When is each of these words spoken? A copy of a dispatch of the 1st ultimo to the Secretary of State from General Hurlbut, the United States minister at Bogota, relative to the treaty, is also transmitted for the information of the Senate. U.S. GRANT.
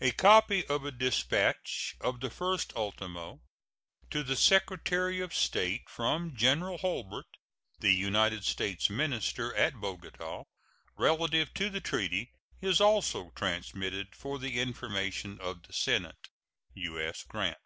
A 0.00 0.12
copy 0.12 0.66
of 0.66 0.86
a 0.86 0.90
dispatch 0.90 1.94
of 2.00 2.20
the 2.20 2.30
1st 2.30 2.74
ultimo 2.74 3.42
to 4.08 4.22
the 4.22 4.34
Secretary 4.34 5.20
of 5.20 5.34
State 5.34 5.90
from 5.90 6.34
General 6.34 6.78
Hurlbut, 6.78 7.26
the 7.78 7.92
United 7.92 8.44
States 8.46 8.88
minister 8.88 9.54
at 9.54 9.74
Bogota, 9.78 10.44
relative 10.96 11.52
to 11.52 11.68
the 11.68 11.82
treaty, 11.82 12.32
is 12.62 12.80
also 12.80 13.30
transmitted 13.36 14.14
for 14.16 14.38
the 14.38 14.58
information 14.58 15.38
of 15.38 15.62
the 15.64 15.74
Senate. 15.74 16.28
U.S. 16.72 17.22
GRANT. 17.24 17.58